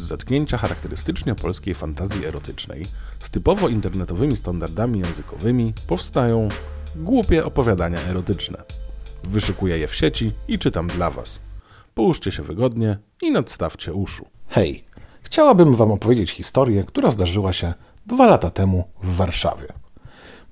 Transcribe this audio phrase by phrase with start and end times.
[0.00, 2.86] zetknięcia charakterystycznie polskiej fantazji erotycznej
[3.18, 6.48] z typowo internetowymi standardami językowymi powstają
[6.96, 8.62] głupie opowiadania erotyczne.
[9.24, 11.40] Wyszukuję je w sieci i czytam dla Was.
[11.94, 14.26] Połóżcie się wygodnie i nadstawcie uszu.
[14.48, 14.84] Hej,
[15.22, 17.74] chciałabym Wam opowiedzieć historię, która zdarzyła się
[18.06, 19.66] dwa lata temu w Warszawie.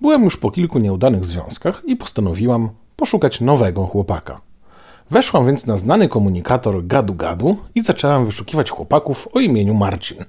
[0.00, 4.40] Byłem już po kilku nieudanych związkach i postanowiłam poszukać nowego chłopaka.
[5.10, 10.24] Weszłam więc na znany komunikator Gadu Gadu i zaczęłam wyszukiwać chłopaków o imieniu Marcin.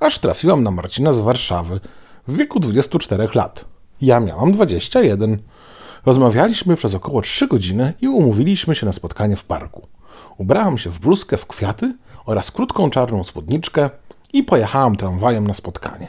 [0.00, 1.80] Aż trafiłam na Marcina z Warszawy
[2.28, 3.64] w wieku 24 lat.
[4.00, 5.38] Ja miałam 21.
[6.06, 9.88] Rozmawialiśmy przez około 3 godziny i umówiliśmy się na spotkanie w parku.
[10.36, 11.96] Ubrałam się w bluzkę w kwiaty
[12.26, 13.90] oraz krótką czarną spódniczkę
[14.32, 16.08] i pojechałam tramwajem na spotkanie.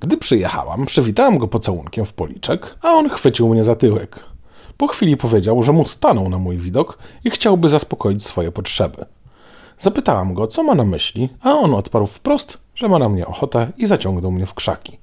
[0.00, 4.24] Gdy przyjechałam, przywitałam go pocałunkiem w policzek, a on chwycił mnie za tyłek.
[4.78, 9.04] Po chwili powiedział, że mu stanął na mój widok i chciałby zaspokoić swoje potrzeby.
[9.78, 13.72] Zapytałam go, co ma na myśli, a on odparł wprost, że ma na mnie ochotę
[13.78, 14.98] i zaciągnął mnie w krzaki.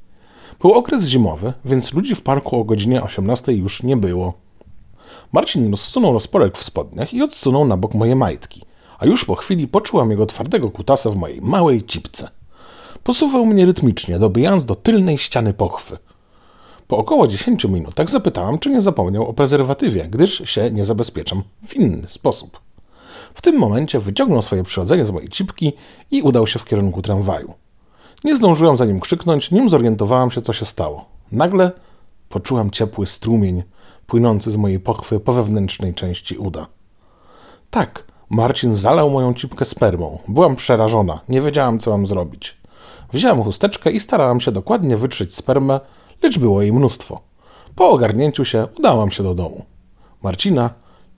[0.61, 4.33] Był okres zimowy, więc ludzi w parku o godzinie 18 już nie było.
[5.31, 8.65] Marcin rozsunął rozporek w spodniach i odsunął na bok moje majtki,
[8.99, 12.29] a już po chwili poczułam jego twardego kutasa w mojej małej cipce.
[13.03, 15.97] Posuwał mnie rytmicznie, dobijając do tylnej ściany pochwy.
[16.87, 21.75] Po około 10 minutach zapytałam, czy nie zapomniał o prezerwatywie, gdyż się nie zabezpieczam w
[21.75, 22.59] inny sposób.
[23.33, 25.73] W tym momencie wyciągnął swoje przyrodzenie z mojej cipki
[26.11, 27.53] i udał się w kierunku tramwaju.
[28.23, 31.05] Nie zdążyłam za nim krzyknąć, nim zorientowałam się, co się stało.
[31.31, 31.71] Nagle
[32.29, 33.63] poczułam ciepły strumień
[34.07, 36.67] płynący z mojej pochwy po wewnętrznej części uda.
[37.69, 40.19] Tak, Marcin zalał moją cipkę spermą.
[40.27, 42.57] Byłam przerażona, nie wiedziałam, co mam zrobić.
[43.13, 45.79] Wzięłam chusteczkę i starałam się dokładnie wytrzeć spermę,
[46.23, 47.21] lecz było jej mnóstwo.
[47.75, 49.65] Po ogarnięciu się udałam się do domu.
[50.23, 50.69] Marcina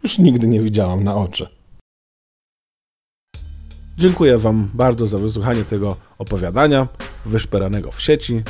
[0.04, 1.58] już nigdy nie widziałam na oczy.
[3.98, 6.88] Dziękuję Wam bardzo za wysłuchanie tego opowiadania
[7.26, 8.44] wyszperanego w sieci.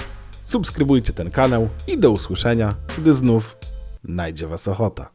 [0.46, 3.58] Subskrybujcie ten kanał i do usłyszenia, gdy znów
[4.04, 5.10] najdzie Was ochota.